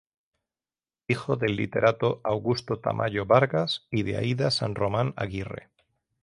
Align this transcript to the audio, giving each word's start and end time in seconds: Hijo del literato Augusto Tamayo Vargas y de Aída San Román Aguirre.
Hijo 1.07 1.35
del 1.35 1.55
literato 1.55 2.21
Augusto 2.23 2.79
Tamayo 2.79 3.27
Vargas 3.27 3.85
y 3.91 4.01
de 4.01 4.17
Aída 4.17 4.49
San 4.49 4.73
Román 4.73 5.13
Aguirre. 5.15 5.69